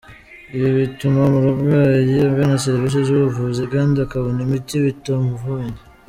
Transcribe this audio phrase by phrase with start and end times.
[0.55, 5.79] Ibi bituma umurwayi agana serivisi z’ubuvuzi kandi akabona imiti bitamuvunnye.